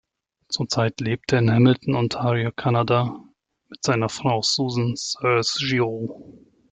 [0.49, 3.19] Zurzeit lebt er in Hamilton, Ontario, Kanada
[3.69, 6.39] mit seiner Frau Susan Searls-Giroux.